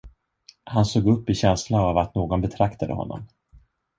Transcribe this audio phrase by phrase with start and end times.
[0.63, 3.27] Han såg upp i känsla av att någon betraktade honom.